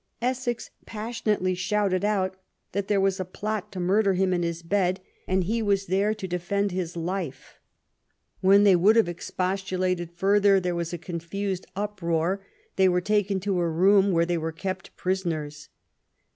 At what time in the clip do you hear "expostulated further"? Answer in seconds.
9.07-10.59